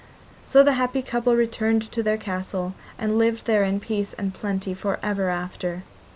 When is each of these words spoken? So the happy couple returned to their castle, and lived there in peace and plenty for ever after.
So 0.47 0.63
the 0.63 0.71
happy 0.73 1.03
couple 1.03 1.35
returned 1.35 1.83
to 1.91 2.01
their 2.01 2.17
castle, 2.17 2.73
and 2.97 3.19
lived 3.19 3.45
there 3.45 3.63
in 3.63 3.79
peace 3.79 4.13
and 4.15 4.33
plenty 4.33 4.73
for 4.73 4.97
ever 5.03 5.29
after. 5.29 5.83